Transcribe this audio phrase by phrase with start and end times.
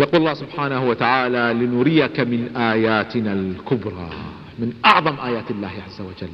[0.00, 4.10] يقول الله سبحانه وتعالى لنريك من آياتنا الكبرى
[4.58, 6.32] من أعظم آيات الله عز وجل.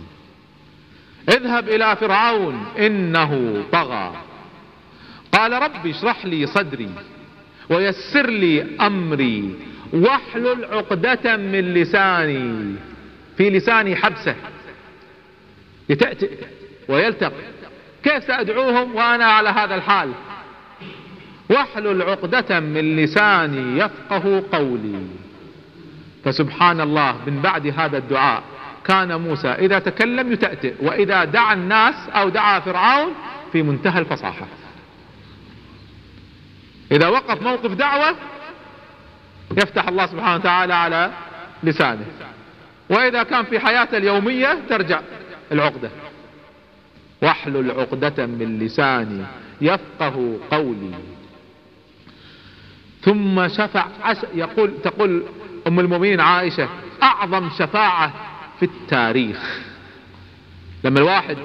[1.29, 4.13] اذهب إلى فرعون إنه طغى.
[5.33, 6.91] قال رب اشرح لي صدري
[7.71, 9.55] ويسر لي أمري
[9.93, 12.75] واحلل عقدة من لساني
[13.37, 14.35] في لساني حبسة.
[15.89, 16.31] يتأتئ
[16.89, 17.33] ويلتق
[18.03, 20.13] كيف سأدعوهم وأنا على هذا الحال؟
[21.51, 25.07] واحلل عقدة من لساني يفقه قولي.
[26.25, 28.43] فسبحان الله من بعد هذا الدعاء
[28.85, 33.13] كان موسى إذا تكلم يتأتئ وإذا دعا الناس أو دعا فرعون
[33.53, 34.47] في منتهى الفصاحة.
[36.93, 38.17] إذا وقف موقف دعوة
[39.57, 41.11] يفتح الله سبحانه وتعالى على
[41.63, 42.07] لسانه.
[42.91, 45.01] وإذا كان في حياته اليومية ترجع
[45.53, 45.91] العقدة.
[47.23, 49.25] واحلل عقدة من لساني
[49.61, 50.95] يفقه قولي.
[53.11, 53.87] ثم شفع
[54.35, 55.23] يقول تقول
[55.67, 56.69] أم المؤمنين عائشة
[57.03, 58.13] أعظم شفاعة
[58.61, 59.61] في التاريخ.
[60.85, 61.37] لما الواحد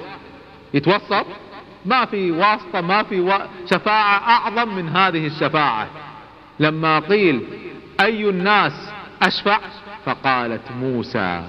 [0.74, 1.26] يتوسط
[1.86, 3.32] ما في واسطة ما في و...
[3.70, 5.88] شفاعة أعظم من هذه الشفاعة.
[6.60, 7.42] لما قيل
[8.00, 8.72] أي الناس
[9.22, 9.58] أشفع؟
[10.04, 11.42] فقالت موسى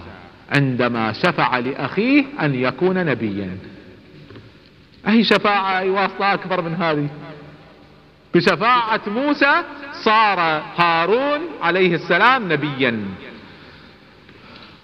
[0.55, 3.57] عندما شفع لأخيه أن يكون نبيا.
[5.07, 7.07] أي شفاعة أي واسطة أكبر من هذه؟
[8.35, 9.63] بشفاعة موسى
[10.03, 10.39] صار
[10.77, 12.99] هارون عليه السلام نبيا.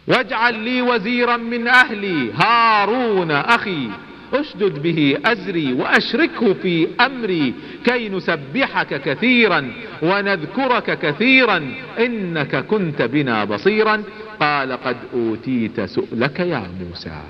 [0.08, 3.90] واجعل لي وزيرا من أهلي هارون أخي.
[4.34, 7.54] أشدد به أزري وأشركه في أمري
[7.86, 11.74] كي نسبحك كثيرا ونذكرك كثيرا.
[12.00, 14.04] إنك كنت بنا بصيرا.
[14.40, 17.22] قال قد أوتيت سؤلك يا موسى.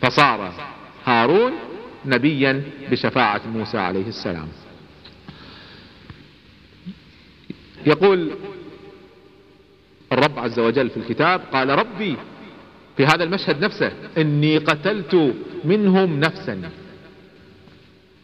[0.00, 0.52] فصار
[1.04, 1.52] هارون
[2.06, 4.48] نبيا بشفاعة موسى عليه السلام.
[7.88, 8.30] يقول
[10.12, 12.16] الرب عز وجل في الكتاب قال ربي
[12.96, 16.70] في هذا المشهد نفسه إني قتلت منهم نفسا.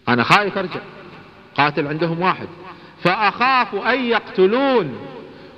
[0.09, 0.81] أنا خايف أرجع.
[1.55, 2.49] قاتل عندهم واحد.
[3.03, 4.97] فأخاف أن يقتلون.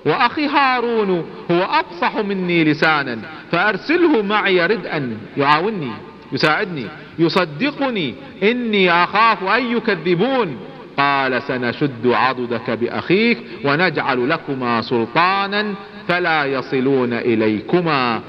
[0.06, 1.10] وأخي هارون
[1.50, 3.18] هو أفصح مني لسانا.
[3.52, 5.18] فأرسله معي ردءا.
[5.36, 5.90] يعاونني
[6.32, 6.86] يساعدني
[7.18, 8.14] يصدقني.
[8.42, 10.56] إني أخاف أن يكذبون.
[10.96, 15.74] قال سنشد عضدك بأخيك ونجعل لكما سلطانا
[16.08, 18.22] فلا يصلون إليكما.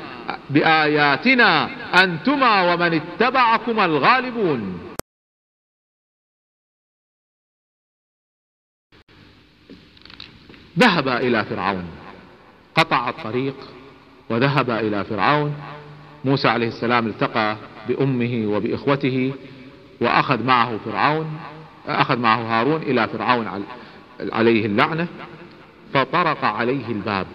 [0.49, 1.69] بآياتنا
[2.03, 4.79] أنتما ومن اتبعكما الغالبون.
[10.79, 11.85] ذهب إلى فرعون
[12.75, 13.55] قطع الطريق
[14.29, 15.55] وذهب إلى فرعون.
[16.25, 17.57] موسى عليه السلام التقى
[17.87, 19.33] بأمه وبإخوته
[20.01, 21.39] وأخذ معه فرعون.
[21.87, 23.65] أخذ معه هارون إلى فرعون
[24.19, 25.07] عليه اللعنة
[25.93, 27.27] فطرق عليه الباب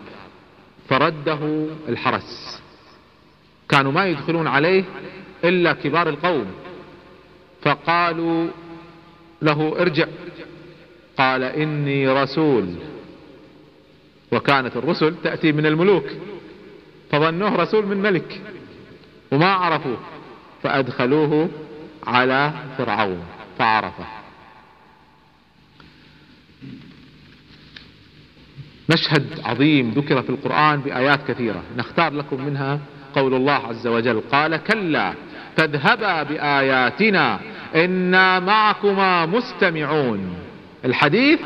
[0.88, 2.62] فرده الحرس.
[3.68, 4.84] كانوا ما يدخلون عليه
[5.44, 6.46] إلا كبار القوم.
[7.62, 8.48] فقالوا
[9.42, 10.06] له ارجع.
[11.18, 12.74] قال إني رسول.
[14.32, 16.06] وكانت الرسل تأتي من الملوك
[17.10, 18.40] فظنوه رسول من ملك
[19.32, 19.98] وما عرفوه
[20.62, 21.48] فأدخلوه
[22.06, 23.22] على فرعون
[23.58, 24.21] فعرفه.
[28.92, 31.62] مشهد عظيم ذكر في القرآن بآيات كثيرة.
[31.76, 32.78] نختار لكم منها
[33.14, 35.14] قول الله عز وجل قال كلا
[35.56, 37.40] فاذهبا بآياتنا
[37.74, 40.34] إنا معكما مستمعون.
[40.84, 41.40] الحديث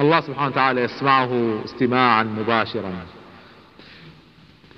[0.00, 2.92] الله سبحانه وتعالى يسمعه استماعا مباشرا.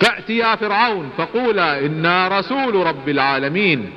[0.01, 3.91] فأتيا فرعون فقولا إنا رسول رب العالمين.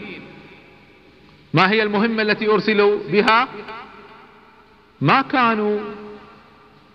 [1.54, 3.48] ما هي المهمة التي أرسلوا بها؟
[5.02, 5.80] ما كانوا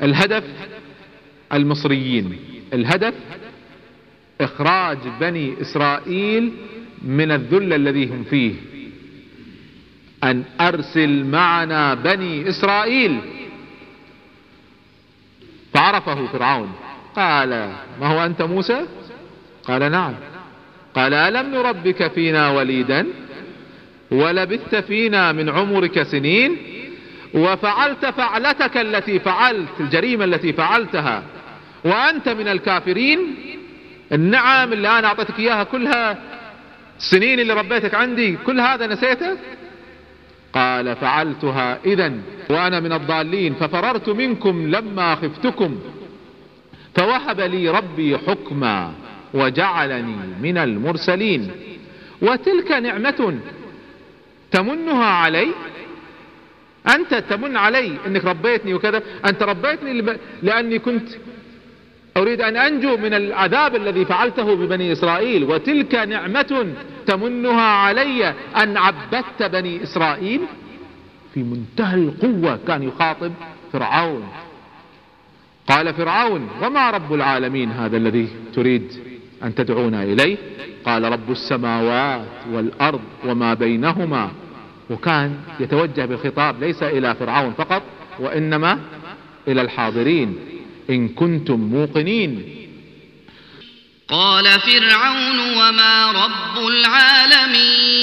[0.03, 0.44] الهدف
[1.52, 2.36] المصريين.
[2.72, 3.14] الهدف
[4.40, 6.52] إخراج بني إسرائيل
[7.02, 8.54] من الذل الذي هم فيه.
[10.24, 13.18] أن أرسل معنا بني إسرائيل.
[15.74, 16.72] فعرفه فرعون.
[17.16, 17.48] قال
[18.00, 18.86] ما هو أنت موسى؟
[19.65, 20.15] قال نعم.
[20.94, 23.06] قال ألم نربك فينا وليدا؟
[24.10, 26.56] ولبثت فينا من عمرك سنين؟
[27.34, 31.22] وفعلت فعلتك التي فعلت الجريمة التي فعلتها؟
[31.86, 33.34] وأنت من الكافرين.
[34.12, 36.18] النعم اللي أنا أعطيتك إياها كلها
[36.98, 39.36] السنين اللي ربيتك عندي كل هذا نسيته؟
[40.53, 42.12] قال فعلتها إذا
[42.50, 45.78] وأنا من الضالين ففررت منكم لما خفتكم.
[46.94, 48.92] فوهب لي ربي حكما
[49.34, 51.50] وجعلني من المرسلين.
[52.22, 53.38] وتلك نعمة
[54.50, 55.48] تمنها علي؟
[56.94, 61.09] أنت تمن علي إنك ربيتني وكذا؟ أنت ربيتني لأني كنت
[62.16, 66.66] أريد أن أنجو من العذاب الذي فعلته ببني إسرائيل وتلك نعمة
[67.07, 70.41] تمنها علي أن عبدت بني إسرائيل.
[71.34, 73.33] في منتهى القوة كان يخاطب
[73.72, 74.28] فرعون.
[75.68, 78.92] قال فرعون وما رب العالمين هذا الذي تريد
[79.42, 80.36] أن تدعونا إليه؟
[80.84, 84.30] قال رب السماوات والأرض وما بينهما.
[84.91, 87.83] وكان يتوجه بالخطاب ليس إلى فرعون فقط
[88.21, 88.78] وإنما
[89.48, 90.55] إلى الحاضرين.
[90.91, 92.44] إن كنتم موقنين.
[94.09, 97.97] قال فرعون وما رب العالمين.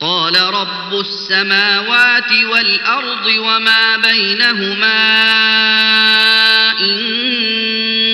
[0.00, 5.22] قال رب السماوات والأرض وما بينهما
[6.80, 6.96] إن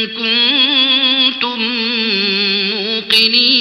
[0.06, 1.60] كنتم
[2.70, 3.53] موقنين.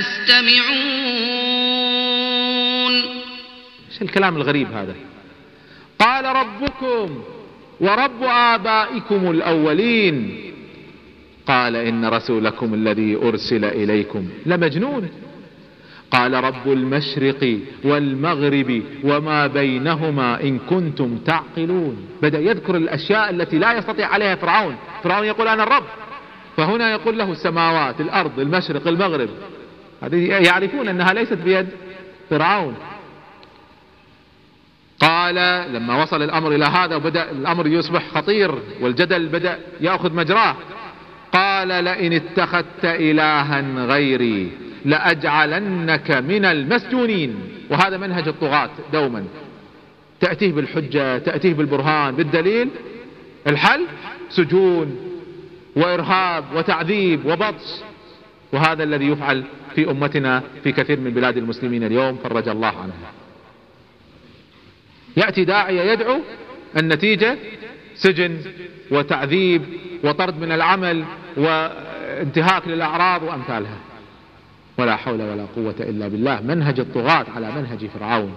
[0.00, 0.74] تستمعون.
[3.90, 4.94] إيش الكلام الغريب هذا؟
[5.98, 7.22] قال ربكم
[7.80, 10.40] ورب آبائكم الأولين.
[11.46, 15.08] قال إن رسولكم الذي أرسل إليكم لمجنون.
[16.10, 22.08] قال رب المشرق والمغرب وما بينهما إن كنتم تعقلون.
[22.22, 24.76] بدأ يذكر الأشياء التي لا يستطيع عليها فرعون.
[25.02, 25.84] فرعون يقول أنا الرب.
[26.56, 29.28] فهنا يقول له السماوات الأرض المشرق المغرب.
[30.12, 31.66] يعرفون أنها ليست بيد
[32.30, 32.74] فرعون.
[35.00, 35.34] قال
[35.72, 40.56] لما وصل الأمر إلى هذا وبدأ الأمر يصبح خطير والجدل بدأ يأخذ مجراه.
[41.32, 44.50] قال لئن اتخذت إلها غيري
[44.84, 47.36] لأجعلنك من المسجونين.
[47.70, 49.24] وهذا منهج الطغاة دوما.
[50.20, 52.68] تأتيه بالحجة تأتيه بالبرهان بالدليل.
[53.46, 53.86] الحل
[54.30, 54.96] سجون
[55.76, 57.64] وإرهاب وتعذيب وبطش
[58.54, 63.12] وهذا الذي يفعل في أمتنا في كثير من بلاد المسلمين اليوم فرج الله عنها
[65.16, 66.20] يأتي داعية يدعو
[66.76, 67.38] النتيجة
[67.94, 68.38] سجن
[68.90, 69.62] وتعذيب
[70.04, 71.04] وطرد من العمل
[71.36, 73.78] وانتهاك للأعراض وأمثالها.
[74.78, 76.40] ولا حول ولا قوة إلا بالله.
[76.40, 78.36] منهج الطغاة على منهج فرعون.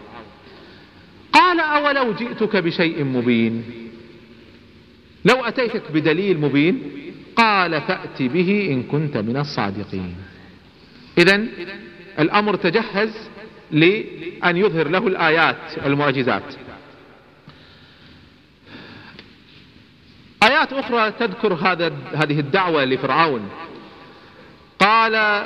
[1.33, 3.63] قال أولو جئتك بشيء مبين.
[5.25, 6.81] لو أتيتك بدليل مبين
[7.37, 10.15] قال فأت به إن كنت من الصادقين.
[11.17, 11.45] إذا
[12.19, 13.29] الأمر تجهز
[13.71, 16.43] لأن يظهر له الآيات المعجزات.
[20.43, 23.49] آيات أخرى تذكر هذا هذه الدعوة لفرعون.
[24.79, 25.45] قال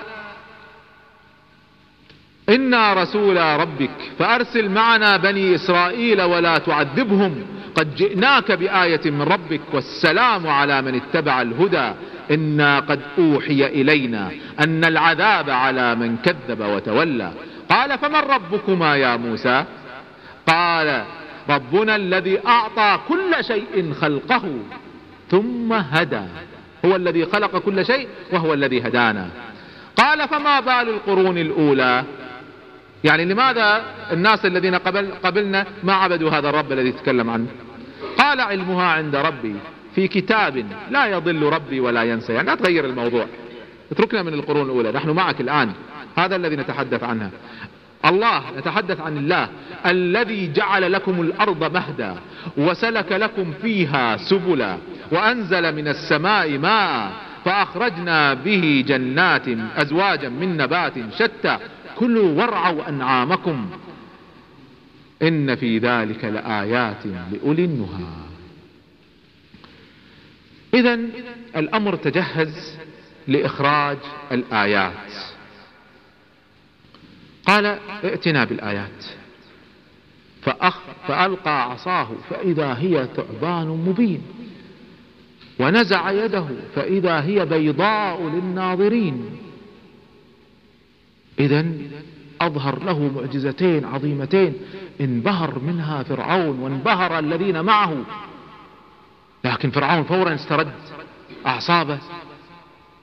[2.49, 7.45] إنا رسول ربك فأرسل معنا بني إسرائيل ولا تعذبهم
[7.75, 11.93] قد جئناك بآية من ربك والسلام على من اتبع الهدى.
[12.31, 17.31] إنا قد أوحي إلينا أن العذاب على من كذب وتولى.
[17.69, 19.65] قال فمن ربكما يا موسى؟
[20.47, 21.03] قال
[21.49, 24.43] ربنا الذي أعطى كل شيء خلقه
[25.31, 26.21] ثم هدى.
[26.85, 29.29] هو الذي خلق كل شيء وهو الذي هدانا.
[29.97, 32.03] قال فما بال القرون الأولى؟
[33.03, 37.47] يعني لماذا الناس الذين قبل قبلنا ما عبدوا هذا الرب الذي تكلم عنه؟
[38.17, 39.55] قال علمها عند ربي
[39.95, 42.33] في كتاب لا يضل ربي ولا ينسى.
[42.33, 43.25] يعني لا تغير الموضوع.
[43.91, 44.91] اتركنا من القرون الأولى.
[44.91, 45.71] نحن معك الآن.
[46.17, 47.29] هذا الذي نتحدث عنها
[48.05, 49.49] الله نتحدث عن الله.
[49.85, 52.15] الذي جعل لكم الأرض مهدا
[52.57, 54.77] وسلك لكم فيها سبلا
[55.11, 57.11] وأنزل من السماء ماء
[57.45, 61.57] فأخرجنا به جنات أزواجا من نبات شتى
[62.01, 63.69] كلوا وارعوا أنعامكم
[65.21, 68.05] إن في ذلك لآيات لأولي النهى.
[70.73, 70.99] إذا
[71.55, 72.77] الأمر تجهز
[73.27, 73.97] لإخراج
[74.31, 75.13] الآيات.
[77.45, 77.65] قال
[78.03, 79.05] ائتنا بالآيات.
[80.41, 84.21] فأخ فألقى عصاه فإذا هي ثعبان مبين.
[85.59, 89.37] ونزع يده فإذا هي بيضاء للناظرين.
[91.41, 91.65] إذا
[92.41, 94.53] أظهر له معجزتين عظيمتين
[95.01, 98.03] انبهر منها فرعون وانبهر الذين معه.
[99.43, 100.71] لكن فرعون فورا استرد
[101.45, 101.99] أعصابه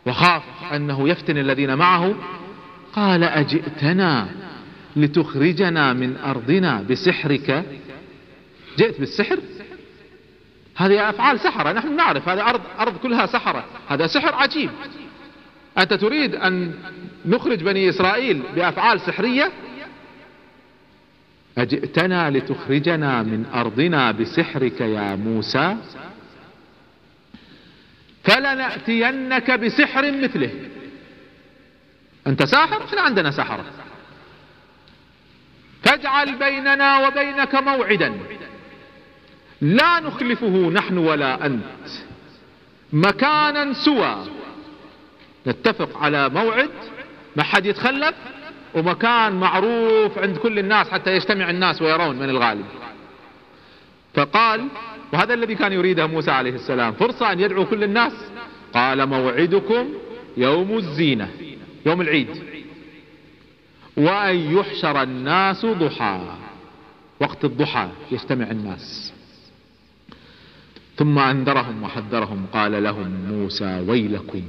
[0.06, 0.42] وخاف
[0.72, 2.14] أنه يفتن الذين معه.
[2.92, 4.28] قال أجئتنا
[4.96, 7.64] لتخرجنا من أرضنا بسحرك؟
[8.78, 9.38] جئت بالسحر؟
[10.76, 14.70] هذه أفعال سحرة نحن نعرف هذه أرض, أرض كلها سحرة هذا سحر عجيب.
[15.78, 16.74] أنت تريد أن
[17.28, 19.52] نخرج بني إسرائيل بأفعال سحرية؟
[21.58, 25.76] أجئتنا لتخرجنا من أرضنا بسحرك يا موسى؟
[28.24, 30.50] فلنأتينك بسحر مثله.
[32.26, 33.64] أنت ساحر؟ إحنا عندنا سحرة
[35.82, 38.12] فاجعل بيننا وبينك موعدا.
[39.60, 41.88] لا نخلفه نحن ولا أنت.
[42.92, 44.26] مكانا سوى.
[45.46, 46.70] نتفق على موعد
[47.38, 48.14] ما حد يتخلف
[48.74, 52.64] ومكان معروف عند كل الناس حتى يجتمع الناس ويرون من الغالب.
[54.14, 54.68] فقال
[55.12, 58.12] وهذا الذي كان يريده موسى عليه السلام فرصة أن يدعو كل الناس.
[58.74, 59.88] قال موعدكم
[60.36, 61.30] يوم الزينة
[61.86, 62.28] يوم العيد.
[63.96, 66.20] وأن يحشر الناس ضحى
[67.20, 69.12] وقت الضحى يجتمع الناس.
[70.96, 74.42] ثم أنذرهم وحذرهم قال لهم موسى ويلكم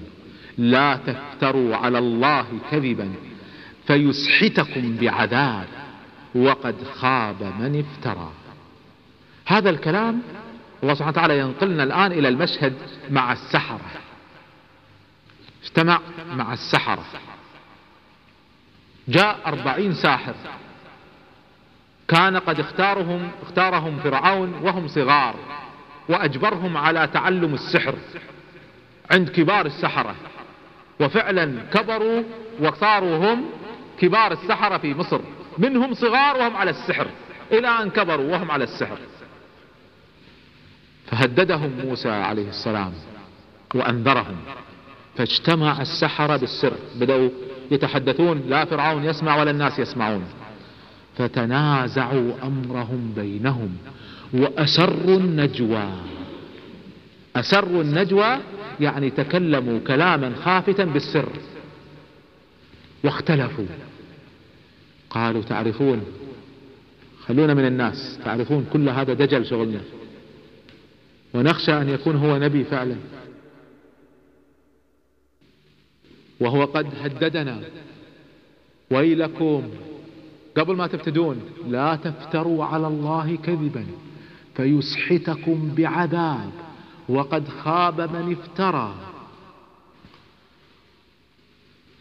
[0.59, 3.13] لا تفتروا على الله كذبا
[3.87, 5.67] فيسحتكم بعذاب
[6.35, 8.31] وقد خاب من افترى.
[9.47, 10.21] هذا الكلام
[10.83, 12.73] الله سبحانه وتعالى ينقلنا الآن إلى المشهد
[13.09, 13.79] مع السحرة.
[15.63, 15.99] اجتمع
[16.33, 17.05] مع السحرة.
[19.07, 20.35] جاء أربعين ساحر.
[22.07, 25.35] كان قد اختارهم اختارهم فرعون وهم صغار
[26.09, 27.95] وأجبرهم على تعلم السحر
[29.11, 30.15] عند كبار السحرة.
[30.99, 32.23] وفعلا كبروا
[32.59, 33.45] وصاروا هم
[33.99, 35.21] كبار السحرة في مصر.
[35.57, 37.07] منهم صغار وهم على السحر.
[37.51, 38.97] إلى أن كبروا وهم على السحر.
[41.05, 42.93] فهددهم موسى عليه السلام
[43.75, 44.37] وأنذرهم.
[45.15, 46.73] فاجتمع السحرة بالسر.
[46.95, 47.29] بدأوا
[47.71, 48.43] يتحدثون.
[48.47, 50.23] لا فرعون يسمع ولا الناس يسمعون.
[51.17, 53.77] فتنازعوا أمرهم بينهم
[54.33, 55.89] وأسروا النجوى.
[57.35, 58.37] أسروا النجوى
[58.81, 61.29] يعني تكلموا كلاما خافتا بالسر
[63.03, 63.65] واختلفوا.
[65.09, 66.01] قالوا تعرفون
[67.25, 69.81] خلونا من الناس تعرفون كل هذا دجل شغلنا.
[71.33, 72.95] ونخشى أن يكون هو نبي فعلا.
[76.39, 77.61] وهو قد هددنا.
[78.91, 79.69] ويلكم
[80.57, 83.85] قبل ما تبتدون لا تفتروا على الله كذبا
[84.55, 86.68] فيسحتكم بعذاب.
[87.09, 88.95] وقد خاب من افترى.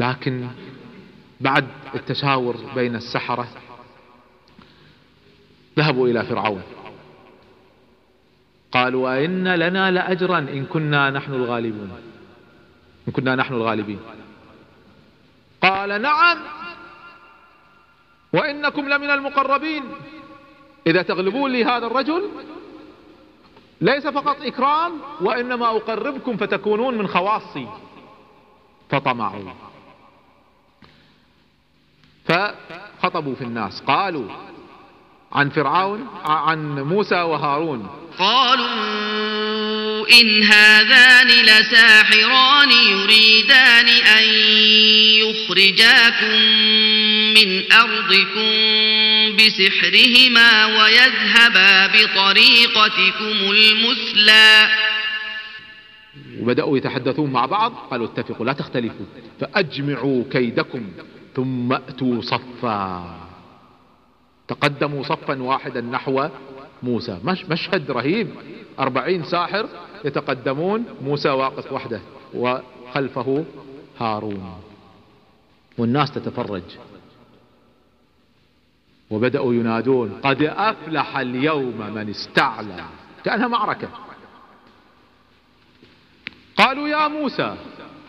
[0.01, 0.49] لكن
[1.41, 3.49] بعد التشاور بين السحرة
[5.79, 6.63] ذهبوا إلى فرعون.
[8.73, 11.93] قالوا أئن لنا لأجرا إن كنا نحن الغالبون.
[13.09, 14.01] إن كنا نحن الغالبين.
[15.63, 16.39] قال نعم.
[18.33, 19.83] وإنكم لمن المقربين.
[20.87, 22.31] إذا تغلبون لي هذا الرجل
[23.81, 27.67] ليس فقط إكرام وإنما أقربكم فتكونون من خواصي.
[28.91, 29.53] فطمعوا.
[32.25, 33.81] فخطبوا في الناس.
[33.81, 34.29] قالوا
[35.33, 37.89] عن فرعون عن موسى وهارون.
[38.19, 38.69] قالوا
[40.21, 44.25] إن هذان لساحران يريدان أن
[45.23, 46.39] يخرجاكم
[47.35, 48.88] من أرضكم.
[49.39, 54.69] بسحرهما ويذهبا بطريقتكم المثلى.
[56.41, 59.07] وبدأوا يتحدثون مع بعض قالوا اتفقوا لا تختلفوا
[59.41, 60.83] فأجمعوا كيدكم
[61.37, 63.15] ثم أتوا صفا.
[64.49, 66.29] تقدموا صفا واحدا نحو
[66.83, 67.19] موسى.
[67.25, 68.29] مش مشهد رهيب.
[68.79, 69.69] أربعين ساحر
[70.05, 72.01] يتقدمون موسى واقف وحده
[72.35, 73.45] وخلفه
[74.01, 74.61] هارون.
[75.79, 76.63] والناس تتفرج.
[79.11, 82.85] وبدأوا ينادون قد أفلح اليوم من استعلى
[83.25, 83.89] كأنها معركة.
[86.57, 87.57] قالوا يا موسى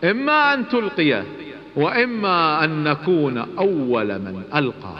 [0.04, 1.22] إما أن تلقي
[1.76, 4.94] وإما أن نكون أول من ألقى.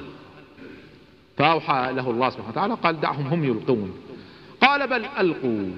[1.37, 3.93] فأوحى له الله سبحانه وتعالى قال دعهم هم يلقون.
[4.61, 5.71] قال بل ألقوا.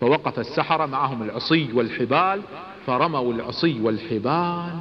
[0.00, 2.40] فوقف السحرة معهم العصي والحبال
[2.86, 4.72] فرموا العصي والحبال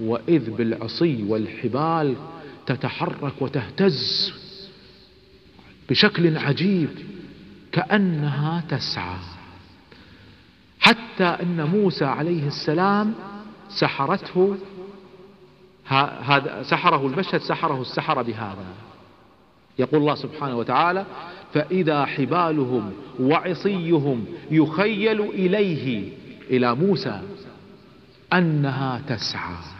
[0.00, 2.14] وإذ بالعصي والحبال
[2.66, 4.32] تتحرك وتهتز
[5.90, 6.88] بشكل عجيب
[7.72, 9.18] كأنها تسعى.
[10.80, 13.14] حتى أن موسى عليه السلام
[13.68, 14.56] سحرته
[15.86, 18.66] هذا سحره المشهد سحره السحر بهذا.
[19.78, 21.06] يقول الله سبحانه وتعالى
[21.54, 26.12] فإذا حبالهم وعصيهم يخيل إليه
[26.50, 27.22] إلى موسى
[28.32, 29.75] أنها تسعى.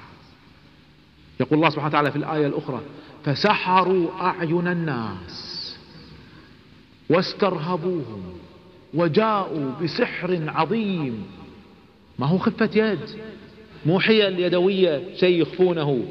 [1.41, 2.81] يقول الله سبحانه وتعالى في الآية الأخرى
[3.25, 5.77] فسحروا أعين الناس
[7.11, 8.23] واسترهبوهم
[8.95, 11.27] وجاءوا بسحر عظيم.
[12.19, 13.21] ما هو خفة يد؟
[13.87, 16.05] مو حيل يدوية شيء يخفونه.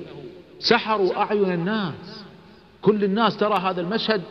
[0.60, 2.24] سحروا أعين الناس.
[2.82, 4.22] كل الناس ترى هذا المشهد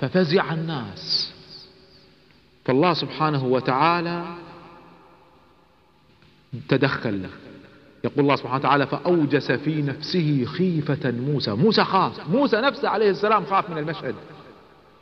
[0.00, 1.32] ففزع الناس.
[2.64, 4.24] فالله سبحانه وتعالى
[6.68, 7.26] تدخل.
[8.04, 11.50] يقول الله سبحانه وتعالى فأوجس في نفسه خيفة موسى.
[11.50, 12.28] موسى خاف.
[12.30, 14.14] موسى نفسه عليه السلام خاف من المشهد.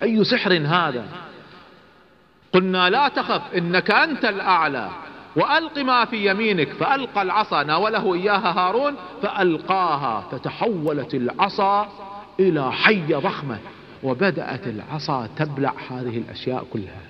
[0.03, 1.09] أي سحر هذا؟
[2.53, 4.91] قلنا لا تخف إنك أنت الأعلى.
[5.37, 6.73] وألق ما في يمينك.
[6.73, 10.29] فألقى العصا ناوله إياها هارون فألقاها.
[10.33, 11.89] فتحولت العصا
[12.41, 13.59] إلى حية ضخمة.
[14.03, 17.03] وبدأت العصا تبلع هذه الأشياء كلها.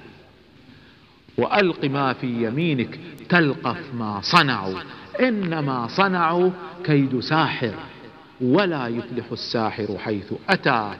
[1.38, 4.97] وألق ما في يمينك تلقف ما صنعوا.
[5.20, 6.50] إنما صنعوا
[6.84, 7.74] كيد ساحر
[8.40, 10.90] ولا يفلح الساحر حيث أتى.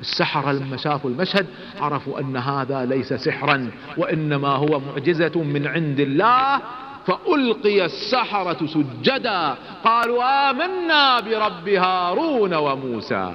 [0.00, 1.46] السحرة لما شافوا المشهد
[1.80, 6.60] عرفوا أن هذا ليس سحرا وإنما هو معجزة من عند الله.
[7.06, 9.56] فألقي السحرة سجدا.
[9.84, 13.32] قالوا آمنا برب هارون وموسى.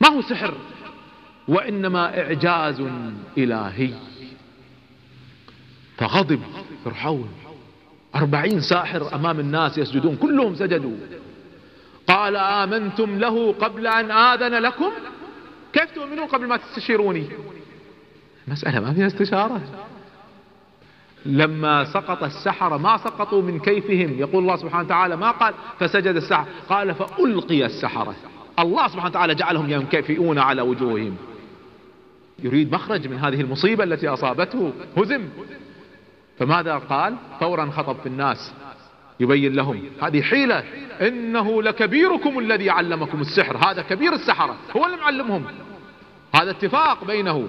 [0.00, 0.54] ما هو سحر
[1.48, 2.82] وإنما إعجاز
[3.38, 3.90] إلهي.
[5.96, 6.40] فغضب
[6.84, 7.28] فرعون.
[8.14, 10.96] أربعين ساحر أمام الناس يسجدون كلهم سجدوا.
[12.06, 14.90] قال آمنتم له قبل أن آذن لكم؟
[15.72, 17.26] كيف تؤمنون قبل ما تستشيروني؟
[18.48, 19.60] مسألة ما فيها استشارة.
[21.26, 26.46] لما سقط السحرة ما سقطوا من كيفهم؟ يقول الله سبحانه وتعالى ما قال فسجد السحر
[26.68, 28.14] قال فألقي السحرة.
[28.58, 31.16] الله سبحانه وتعالى جعلهم ينكفئون على وجوههم.
[32.42, 34.72] يريد مخرج من هذه المصيبة التي أصابته.
[34.96, 35.28] هزم.
[36.40, 38.52] فماذا قال؟ فورا خطب في الناس
[39.20, 40.64] يبين لهم هذه حيلة.
[41.00, 43.56] إنه لكبيركم الذي علمكم السحر.
[43.56, 45.44] هذا كبير السحرة هو اللي معلمهم.
[46.34, 47.48] هذا اتفاق بينه.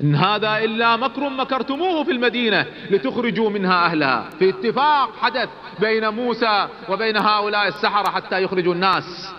[0.00, 4.30] إن هذا إلا مكر مكرتموه في المدينة لتخرجوا منها أهلها.
[4.38, 5.48] في اتفاق حدث
[5.80, 9.34] بين موسى وبين هؤلاء السحرة حتى يخرجوا الناس.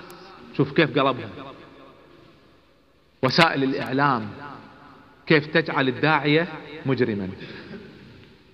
[0.58, 1.30] شوف كيف قلبهم.
[3.24, 4.30] وسائل الإعلام
[5.28, 6.48] كيف تجعل الداعية
[6.86, 7.30] مجرما.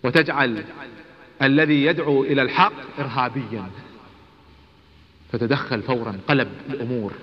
[0.03, 0.63] وتجعل
[1.41, 3.65] الذي يدعو إلى الحق ارهابيا.
[5.31, 7.13] فتدخل فورا قلب الأمور.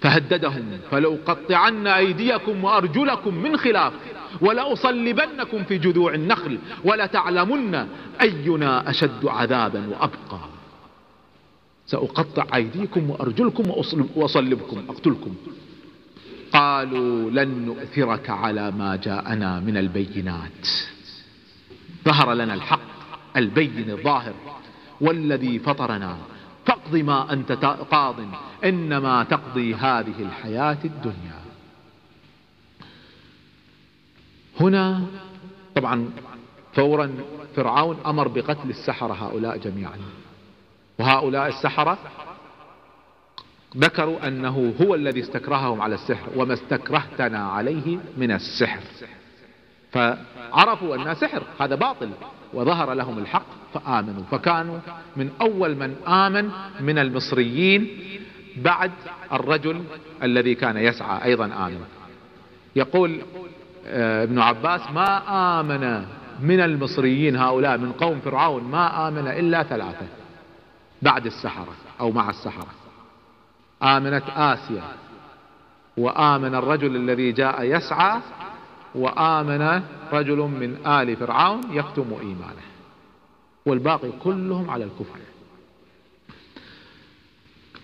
[0.00, 3.92] فهددهم فلو قطعن أيديكم وأرجلكم من خلاف
[4.40, 7.86] ولأصلبنكم في جذوع النخل ولتعلمن
[8.20, 10.40] أينا أشد عذابا وأبقى.
[11.86, 13.70] سأقطع أيديكم وأرجلكم
[14.16, 15.34] وأصلبكم أقتلكم.
[16.52, 20.68] قالوا لن نؤثرك على ما جاءنا من البينات.
[22.04, 22.80] ظهر لنا الحق
[23.36, 24.34] البين الظاهر
[25.00, 26.16] والذي فطرنا.
[26.66, 27.52] فاقض ما أنت
[27.90, 28.16] قاض
[28.64, 31.40] إنما تقضي هذه الحياة الدنيا.
[34.60, 35.06] هنا
[35.74, 36.10] طبعا
[36.72, 37.14] فورا
[37.56, 39.98] فرعون أمر بقتل السحرة هؤلاء جميعا.
[40.98, 41.98] وهؤلاء السحرة
[43.76, 48.80] ذكروا أنه هو الذي استكرههم على السحر وما استكرهتنا عليه من السحر.
[49.92, 52.10] فعرفوا أنها سحر هذا باطل.
[52.54, 54.22] وظهر لهم الحق فآمنوا.
[54.30, 54.78] فكانوا
[55.16, 56.50] من أول من آمن
[56.80, 57.88] من المصريين
[58.56, 58.90] بعد
[59.32, 59.84] الرجل
[60.22, 61.84] الذي كان يسعى أيضا آمن.
[62.76, 63.20] يقول
[63.86, 66.04] آه، ابن عباس ما آمن
[66.40, 70.06] من المصريين هؤلاء من قوم فرعون ما آمن إلا ثلاثة
[71.02, 72.66] بعد السحرة أو مع السحرة.
[73.82, 74.82] آمنت آسيا
[75.96, 78.20] وآمن الرجل الذي جاء يسعى
[78.94, 82.68] وآمن رجل من آل فرعون يكتم إيمانه.
[83.66, 85.18] والباقي كلهم على الكفر.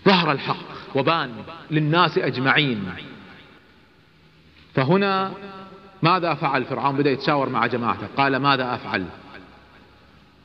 [0.05, 1.31] ظهر الحق وبان
[1.71, 2.93] للناس أجمعين.
[4.73, 5.31] فهنا
[6.03, 8.07] ماذا فعل فرعون؟ بدأ يتشاور مع جماعته.
[8.17, 9.05] قال ماذا أفعل؟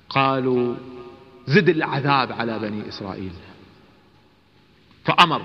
[0.09, 0.75] قالوا
[1.47, 3.33] زد العذاب على بني إسرائيل.
[5.05, 5.43] فأمر.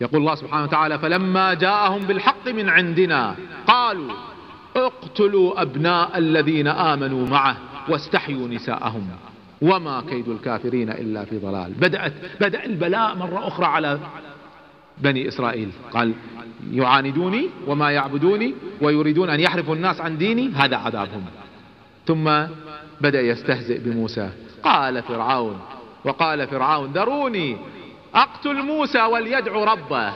[0.00, 4.12] يقول الله سبحانه وتعالى فلما جاءهم بالحق من عندنا قالوا
[4.76, 7.56] اقتلوا أبناء الذين آمنوا معه
[7.88, 9.08] واستحيوا نساءهم.
[9.62, 11.72] وما كيد الكافرين إلا في ضلال.
[11.72, 13.98] بدأت بدأ البلاء مرة أخرى على
[14.98, 15.70] بني إسرائيل.
[15.92, 16.14] قال
[16.72, 21.24] يعاندوني وما يعبدوني ويريدون أن يحرفوا الناس عن ديني هذا عذابهم.
[22.06, 22.30] ثم
[23.00, 24.30] بدأ يستهزئ بموسى.
[24.62, 25.60] قال فرعون
[26.04, 27.56] وقال فرعون ذروني
[28.14, 30.12] أقتل موسى وليدعو ربه.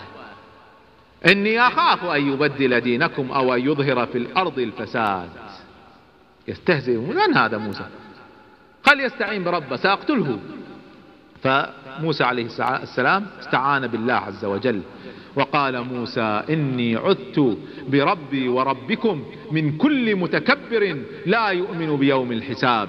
[1.27, 5.29] إني أخاف أن يبدل دينكم أو أن يظهر في الأرض الفساد.
[6.49, 7.87] يستهزئ من هذا موسى؟
[8.85, 10.39] قال يستعين بربه سأقتله.
[11.43, 14.83] فموسى عليه السلام استعان بالله عز وجل.
[15.37, 17.59] وقال موسى إني عذت
[17.89, 22.89] بربي وربكم من كل متكبر لا يؤمن بيوم الحساب.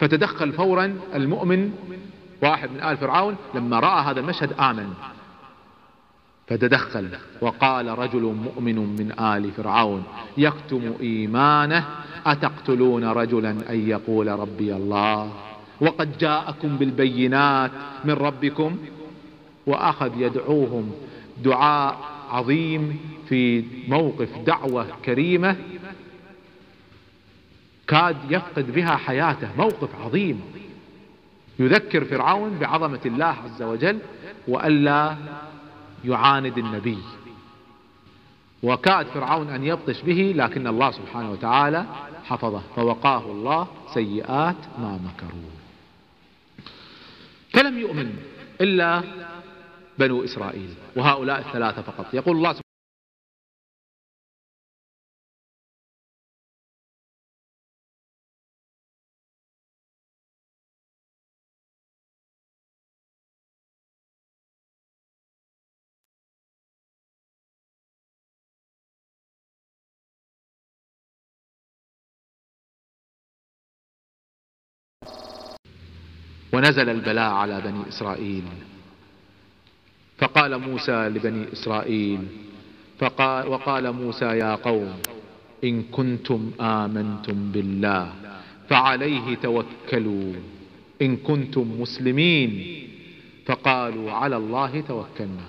[0.00, 1.72] فتدخل فورا المؤمن
[2.44, 4.94] واحد من آل فرعون لما رأى هذا المشهد آمن.
[6.46, 7.08] فتدخل
[7.40, 10.04] وقال رجل مؤمن من آل فرعون
[10.36, 11.84] يكتم إيمانه
[12.26, 15.32] أتقتلون رجلا أن يقول ربي الله؟
[15.80, 17.70] وقد جاءكم بالبينات
[18.04, 18.76] من ربكم
[19.66, 20.92] وأخذ يدعوهم
[21.42, 21.96] دعاء
[22.30, 25.56] عظيم في موقف دعوة كريمة
[27.86, 29.48] كاد يفقد بها حياته.
[29.58, 30.40] موقف عظيم.
[31.58, 33.98] يذكر فرعون بعظمة الله عز وجل
[34.48, 35.16] وألا
[36.04, 36.98] يعاند النبي.
[38.62, 41.86] وكاد فرعون أن يبطش به لكن الله سبحانه وتعالى
[42.24, 45.50] حفظه فوقاه الله سيئات ما مكروا.
[47.52, 48.16] فلم يؤمن
[48.60, 49.02] إلا
[49.98, 52.14] بنو إسرائيل وهؤلاء الثلاثة فقط.
[52.14, 52.63] يقول الله
[76.54, 78.44] ونزل البلاء على بني إسرائيل.
[80.18, 82.20] فقال موسى لبني إسرائيل
[82.98, 84.94] فقال وقال موسى يا قوم
[85.64, 88.12] إن كنتم آمنتم بالله
[88.68, 90.32] فعليه توكلوا.
[91.02, 92.50] إن كنتم مسلمين
[93.46, 95.48] فقالوا على الله توكلنا.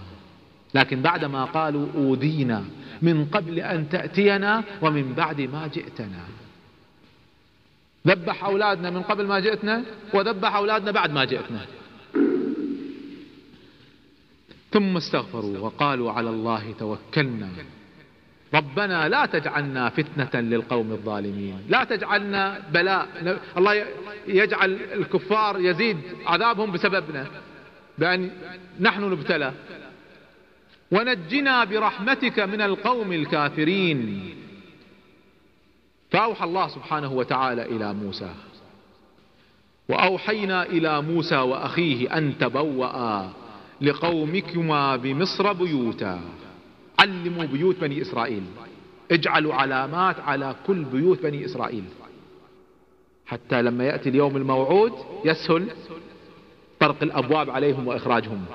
[0.74, 2.65] لكن بعدما قالوا أوذينا
[3.02, 6.24] من قبل أن تأتينا ومن بعد ما جئتنا.
[8.08, 11.65] ذبح أولادنا من قبل ما جئتنا وذبح أولادنا بعد ما جئتنا.
[14.72, 17.50] ثم استغفروا وقالوا على الله توكلنا.
[18.54, 21.60] ربنا لا تجعلنا فتنة للقوم الظالمين.
[21.70, 23.08] لا تجعلنا بلاء.
[23.58, 23.86] الله
[24.28, 27.28] يجعل الكفار يزيد عذابهم بسببنا.
[27.98, 28.32] بأن
[28.80, 29.54] نحن نبتلى.
[30.91, 34.36] ونجنا برحمتك من القوم الكافرين.
[36.15, 38.30] فأوحى الله سبحانه وتعالى إلى موسى.
[39.89, 43.30] وأوحينا إلى موسى وأخيه أن تبوأ
[43.82, 46.21] لقومكما بمصر بيوتا.
[46.99, 48.43] علموا بيوت بني إسرائيل.
[49.12, 51.84] اجعلوا علامات على كل بيوت بني إسرائيل.
[53.25, 54.93] حتى لما يأتي اليوم الموعود
[55.25, 55.67] يسهل
[56.80, 58.45] طرق الأبواب عليهم وإخراجهم.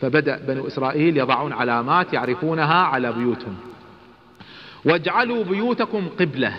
[0.00, 3.56] فبدأ بنو إسرائيل يضعون علامات يعرفونها على بيوتهم.
[4.86, 6.54] واجعلوا بيوتكم قبلة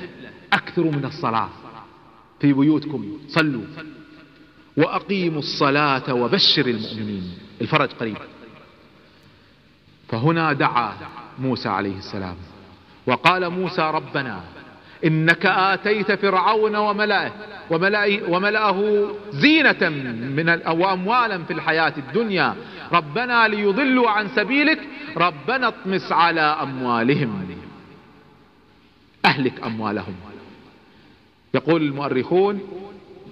[0.53, 1.49] أكثروا من الصلاة.
[2.39, 3.65] في بيوتكم صلوا
[4.77, 7.37] وأقيموا الصلاة وبشر المؤمنين.
[7.61, 8.17] الفرج قريب.
[10.07, 10.93] فهنا دعا
[11.39, 12.35] موسى عليه السلام
[13.07, 14.41] وقال موسى ربنا
[15.05, 17.31] إنك آتيت فرعون وملأه
[17.69, 19.89] وملأه, وملأه زينة
[20.35, 22.55] من أو أموالا في الحياة الدنيا.
[22.91, 24.79] ربنا ليضلوا عن سبيلك
[25.17, 27.66] ربنا اطمس على أموالهم.
[29.27, 30.15] أهلك أموالهم.
[31.53, 32.61] يقول المؤرخون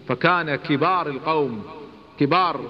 [0.07, 1.63] فكان كبار القوم
[2.19, 2.61] كبار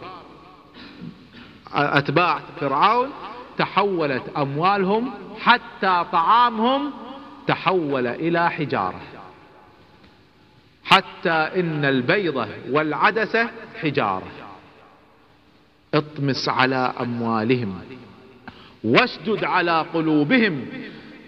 [1.74, 3.10] أتباع فرعون
[3.58, 6.92] تحولت أموالهم حتى طعامهم
[7.48, 9.02] تحول إلى حجارة.
[10.84, 13.50] حتى إن البيضة والعدسة
[13.82, 14.32] حجارة.
[15.94, 17.82] اطمس على أموالهم.
[18.84, 20.66] واشدد على قلوبهم.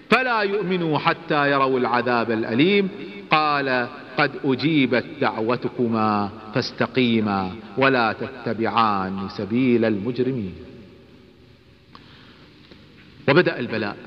[0.09, 2.89] فلا يؤمنوا حتى يروا العذاب الأليم.
[3.31, 10.55] قال قد أجيبت دعوتكما فاستقيما ولا تتبعان سبيل المجرمين.
[13.29, 13.97] وبدأ البلاء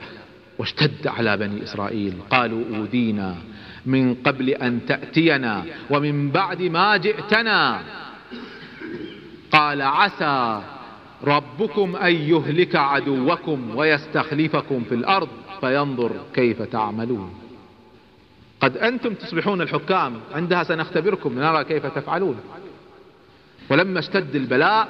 [0.59, 2.15] واشتد على بني إسرائيل.
[2.31, 3.35] قالوا أوذينا
[3.87, 7.81] من قبل أن تأتينا ومن بعد ما جئتنا.
[9.53, 10.63] قال عسى
[11.25, 15.29] ربكم أن يهلك عدوكم ويستخلفكم في الأرض
[15.61, 17.35] فينظر كيف تعملون.
[18.61, 22.37] قد أنتم تصبحون الحكام عندها سنختبركم نرى كيف تفعلون.
[23.71, 24.89] ولما اشتد البلاء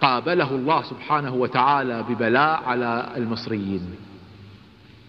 [0.00, 3.90] قابله الله سبحانه وتعالى ببلاء على المصريين.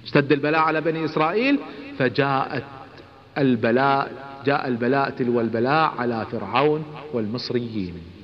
[0.04, 1.60] اشتد البلاء على بني إسرائيل
[2.00, 2.64] فجاءت
[3.38, 4.12] البلاء
[4.46, 8.17] جاء البلاء تلو البلاء على فرعون والمصريين.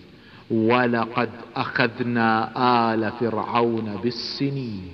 [0.54, 2.52] ولقد أخذنا
[2.94, 4.92] آل فرعون بالسنين.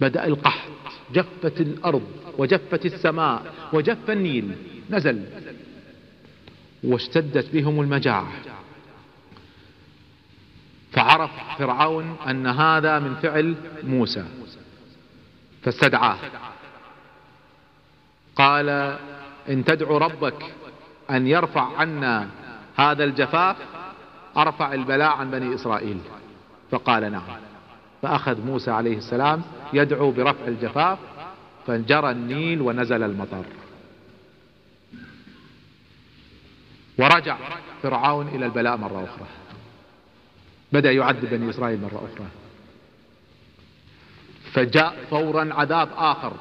[0.00, 0.70] بدأ القحط
[1.14, 2.06] جفت الأرض
[2.38, 4.56] وجفت السماء وجف النيل
[4.90, 5.24] نزل
[6.84, 8.32] واشتدت بهم المجاعة.
[10.92, 14.24] فعرف فرعون أن هذا من فعل موسى
[15.62, 16.18] فاستدعاه.
[18.36, 18.68] قال
[19.48, 20.54] إن تدعو ربك
[21.10, 22.28] أن يرفع عنا
[22.76, 23.56] هذا الجفاف
[24.36, 25.98] أرفع البلاء عن بني إسرائيل.
[26.70, 27.22] فقال نعم.
[28.02, 30.98] فأخذ موسى عليه السلام يدعو برفع الجفاف
[31.66, 33.44] فانجرى النيل ونزل المطر.
[36.98, 37.36] ورجع
[37.82, 39.26] فرعون إلى البلاء مرة أخرى.
[40.72, 42.26] بدأ يعذب بني إسرائيل مرة أخرى.
[44.52, 46.32] فجاء فورا عذاب آخر.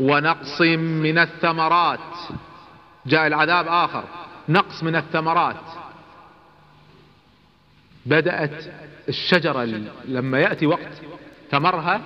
[0.00, 1.98] ونقص من الثمرات.
[3.06, 4.04] جاء العذاب آخر.
[4.48, 5.56] نقص من الثمرات.
[8.10, 8.64] بدأت
[9.08, 9.64] الشجرة
[10.04, 11.02] لما يأتي وقت
[11.50, 12.00] ثمرها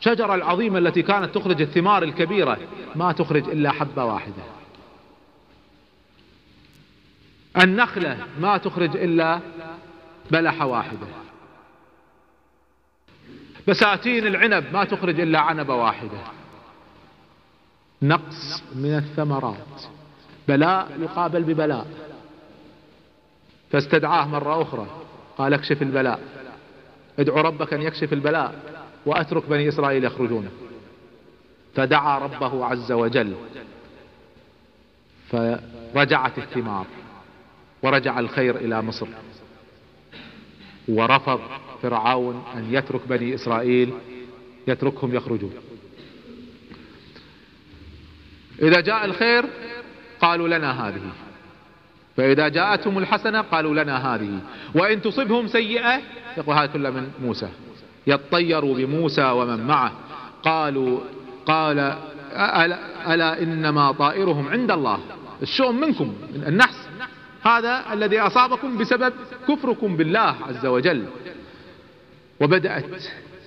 [0.00, 2.58] شجرة العظيمة التي كانت تخرج الثمار الكبيرة
[2.94, 4.42] ما تخرج إلا حبة واحدة.
[7.62, 9.40] النخلة ما تخرج إلا
[10.30, 11.06] بلحة واحدة.
[13.68, 16.18] بساتين العنب ما تخرج إلا عنبة واحدة.
[18.02, 19.82] نقص من الثمرات.
[20.48, 22.09] بلاء يقابل ببلاء.
[23.70, 24.86] فاستدعاه مرة أخرى.
[25.38, 26.20] قال اكشف البلاء.
[27.18, 28.54] ادعو ربك أن يكشف البلاء
[29.06, 30.48] وأترك بني إسرائيل يخرجون.
[31.74, 33.34] فدعا ربه عز وجل.
[35.30, 36.86] فرجعت الثمار
[37.82, 39.06] ورجع الخير إلى مصر.
[40.88, 41.40] ورفض
[41.82, 43.92] فرعون أن يترك بني إسرائيل
[44.68, 45.54] يتركهم يخرجون.
[48.62, 49.44] إذا جاء الخير
[50.20, 51.29] قالوا لنا هذه.
[52.16, 54.38] فإذا جاءتهم الحسنة قالوا لنا هذه
[54.74, 56.00] وإن تصبهم سيئة
[56.36, 57.48] يقول هذا كله من موسى.
[58.06, 59.92] يطيروا بموسى ومن معه.
[60.42, 61.00] قالوا
[61.46, 61.78] قال
[62.32, 64.98] ألا, ألا إنما طائرهم عند الله.
[65.42, 66.14] الشؤم منكم
[66.46, 66.88] النحس.
[67.42, 69.12] هذا الذي أصابكم بسبب
[69.48, 71.04] كفركم بالله عز وجل.
[72.40, 72.84] وبدأت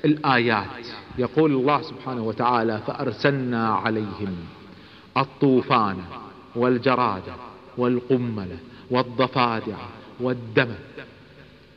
[0.06, 0.88] الآيات.
[1.18, 4.36] يقول الله سبحانه وتعالى فأرسلنا عليهم
[5.18, 5.98] الطوفان
[6.56, 7.24] والجراد
[7.78, 8.58] والقمل
[8.92, 9.78] والضفادع
[10.20, 10.74] والدم.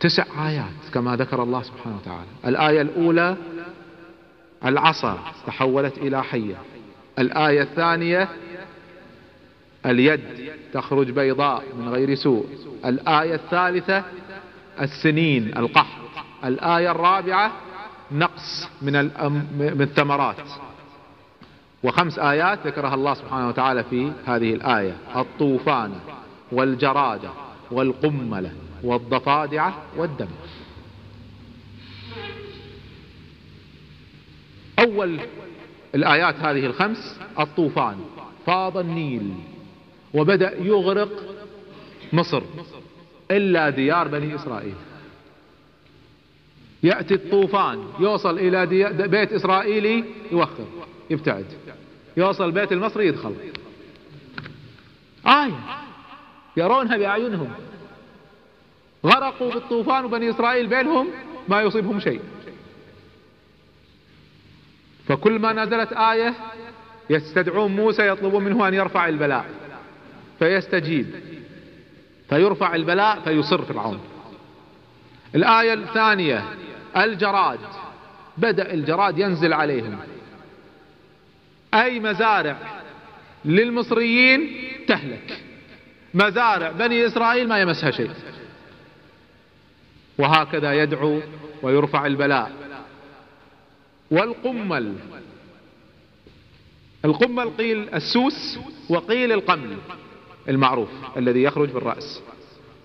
[0.00, 2.28] تسع آيات كما ذكر الله سبحانه وتعالى.
[2.46, 3.36] الآية الأولى
[4.64, 6.56] العصا تحولت إلى حية.
[7.18, 8.28] الآية الثانية
[9.86, 10.20] اليد
[10.72, 12.46] تخرج بيضاء من غير سوء.
[12.84, 14.04] الآية الثالثة
[14.80, 16.24] السنين القحط.
[16.44, 17.52] الآية الرابعة
[18.12, 18.92] نقص من
[19.58, 20.36] من الثمرات.
[21.86, 24.96] وخمس آيات ذكرها الله سبحانه وتعالى في هذه الآية.
[25.16, 25.92] الطوفان
[26.52, 27.30] والجرادة
[27.70, 30.28] والقملة والضفادع والدم.
[34.78, 35.20] أول
[35.94, 37.96] الآيات هذه الخمس الطوفان
[38.46, 39.34] فاض النيل
[40.14, 41.10] وبدأ يغرق
[42.12, 42.42] مصر
[43.30, 44.74] إلا ديار بني إسرائيل.
[46.82, 48.66] يأتي الطوفان يوصل إلى
[49.08, 50.64] بيت إسرائيلي يوخر.
[51.10, 51.46] يبتعد.
[52.16, 53.34] يوصل بيت المصري يدخل.
[55.26, 55.58] آية
[56.56, 57.50] يرونها بأعينهم.
[59.06, 61.08] غرقوا بالطوفان وبني إسرائيل بينهم
[61.48, 62.20] ما يصيبهم شيء.
[65.08, 66.34] فكل ما نزلت آية
[67.10, 69.46] يستدعون موسى يطلبون منه أن يرفع البلاء.
[70.38, 71.06] فيستجيب.
[72.28, 74.00] فيرفع البلاء فيصر فرعون.
[75.34, 76.44] الآية الثانية
[76.96, 77.58] الجراد.
[78.36, 79.98] بدأ الجراد ينزل عليهم.
[81.84, 82.56] أي مزارع
[83.44, 84.56] للمصريين
[84.88, 85.42] تهلك.
[86.14, 88.10] مزارع بني إسرائيل ما يمسها شيء.
[90.18, 91.20] وهكذا يدعو
[91.62, 92.52] ويرفع البلاء.
[94.10, 94.94] والقمل.
[97.04, 98.58] القمل قيل السوس
[98.88, 99.76] وقيل القمل
[100.48, 102.22] المعروف الذي يخرج بالرأس.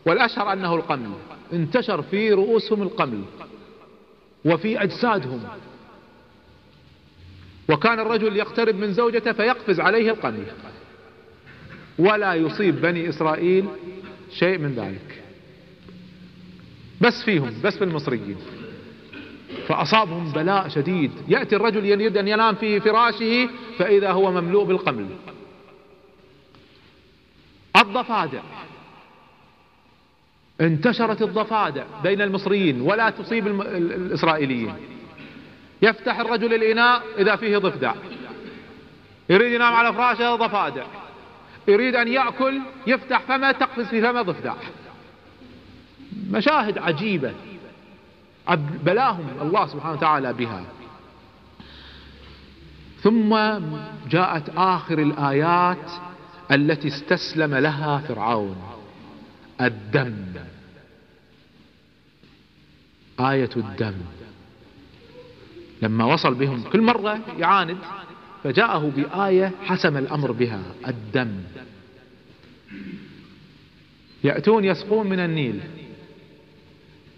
[0.06, 1.12] والأشهر أنه القمل.
[1.54, 3.24] انتشر في رؤوسهم القمل.
[4.46, 5.44] وفي أجسادهم.
[7.72, 10.46] وكان الرجل يقترب من زوجته فيقفز عليه القمل
[12.00, 13.66] ولا يصيب بني إسرائيل
[14.32, 15.24] شيء من ذلك.
[17.02, 18.38] بس فيهم بس في المصريين
[19.68, 21.12] فأصابهم بلاء شديد.
[21.28, 25.08] يأتي الرجل يريد أن ينام في فراشه فإذا هو مملوء بالقمل.
[27.78, 28.42] الضفادع.
[30.62, 34.74] انتشرت الضفادع بين المصريين ولا تصيب الإسرائيليين.
[35.82, 37.94] يفتح الرجل الإناء إذا فيه ضفدع.
[39.30, 40.86] يريد ينام على فراشه ضفادع.
[41.68, 44.54] يريد أن يأكل يفتح فمه تقفز في فمه ضفدع.
[46.30, 47.34] مشاهد عجيبة.
[48.84, 50.64] بلاهم الله سبحانه وتعالى بها.
[53.02, 53.38] ثم
[54.10, 55.92] جاءت آخر الآيات
[56.52, 58.62] التي استسلم لها فرعون.
[59.62, 60.34] الدم.
[63.20, 63.96] آية الدم.
[65.82, 67.78] لما وصل بهم كل مرة يعاند
[68.44, 71.34] فجاءه بآية حسم الأمر بها الدم.
[74.24, 75.60] يأتون يسقون من النيل.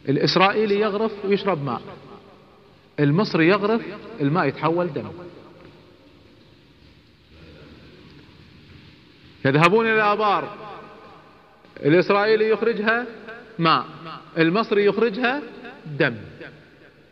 [0.09, 1.81] الإسرائيلي يغرف ويشرب ماء.
[2.99, 3.81] المصري يغرف
[4.21, 5.11] الماء يتحول دم.
[9.45, 10.57] يذهبون إلى الابار
[11.85, 13.05] الإسرائيلي يخرجها
[13.59, 13.85] ماء.
[14.37, 15.41] المصري يخرجها
[15.85, 16.15] دم.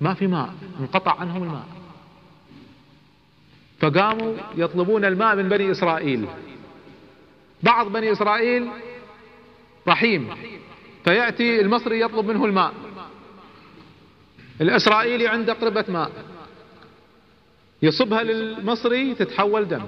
[0.01, 1.65] ما في ماء انقطع عنهم الماء.
[3.79, 6.27] فقاموا يطلبون الماء من بني إسرائيل.
[7.63, 8.69] بعض بني إسرائيل
[9.87, 10.29] رحيم
[11.03, 12.73] فيأتي المصري يطلب منه الماء.
[14.61, 16.11] الإسرائيلي عنده قربة ماء.
[17.81, 19.85] يصبها للمصري تتحول دم.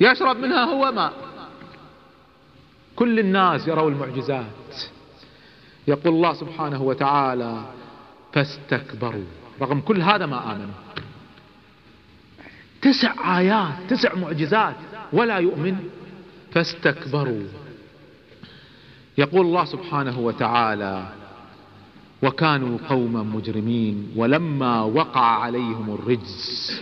[0.00, 1.12] يشرب منها هو ماء.
[2.96, 4.91] كل الناس يروا المعجزات.
[5.88, 7.64] يقول الله سبحانه وتعالى
[8.32, 9.24] فاستكبروا.
[9.60, 10.74] رغم كل هذا ما آمنوا
[12.82, 14.76] تسع آيات تسع معجزات
[15.12, 15.76] ولا يؤمن.
[16.52, 17.46] فاستكبروا.
[19.18, 21.06] يقول الله سبحانه وتعالى
[22.22, 26.80] وكانوا قوما مجرمين ولما وقع عليهم الرجز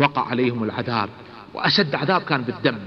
[0.00, 1.08] وقع عليهم العذاب
[1.54, 2.78] وأشد عذاب كان بالدم.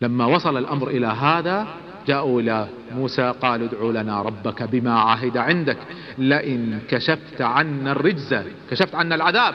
[0.00, 1.66] لما وصل الأمر إلى هذا
[2.06, 5.78] جاءوا إلى موسى قالوا ادعوا لنا ربك بما عهد عندك.
[6.18, 8.34] لئن كشفت عنا الرجز
[8.70, 9.54] كشفت عنا العذاب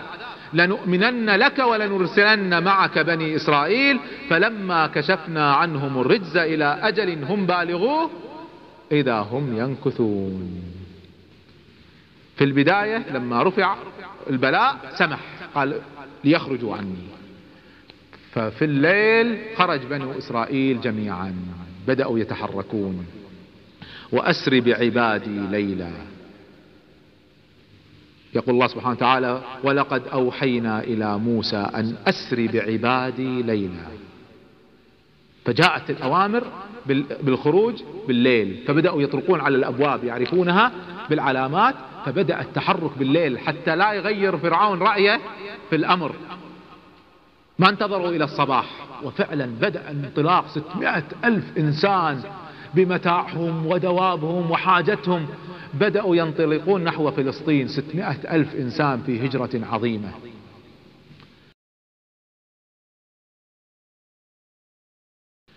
[0.53, 3.99] لنؤمنن لك ولنرسلن معك بني إسرائيل.
[4.29, 8.09] فلما كشفنا عنهم الرجز إلى أجل هم بالغوه
[8.91, 10.63] إذا هم ينكثون.
[12.35, 13.75] في البداية لما رفع
[14.29, 15.19] البلاء سمح
[15.55, 15.81] قال
[16.23, 17.07] ليخرجوا عني.
[18.31, 21.35] ففي الليل خرج بنو إسرائيل جميعا.
[21.89, 23.05] بدأوا يتحركون.
[24.11, 25.91] وأسر بعبادي ليلا.
[28.33, 33.87] يقول الله سبحانه وتعالى ولقد أوحينا إلى موسى أن أسر بعبادي ليلا.
[35.45, 36.43] فجاءت الأوامر
[37.21, 38.63] بالخروج بالليل.
[38.67, 40.71] فبدأوا يطرقون على الأبواب يعرفونها
[41.09, 41.75] بالعلامات.
[42.05, 45.19] فبدأ التحرك بالليل حتى لا يغير فرعون رأيه
[45.69, 46.15] في الأمر.
[47.59, 48.65] ما انتظروا إلى الصباح.
[49.03, 52.21] وفعلا بدأ انطلاق ستمائة ألف إنسان
[52.73, 55.27] بمتاعهم ودوابهم وحاجتهم.
[55.73, 60.09] بدأوا ينطلقون نحو فلسطين ستمائة ألف إنسان في هجرة عظيمة.